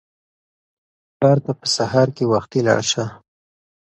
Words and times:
کار 1.19 1.37
ته 1.45 1.51
په 1.59 1.65
سهار 1.75 2.07
کې 2.15 2.25
وختي 2.33 2.59
لاړ 2.67 2.81
شه. 2.91 3.05